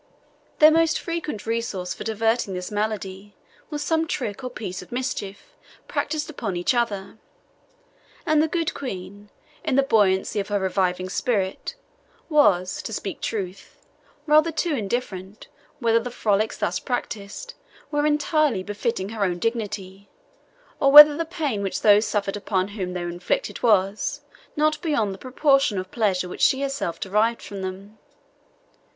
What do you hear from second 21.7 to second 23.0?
those suffered upon whom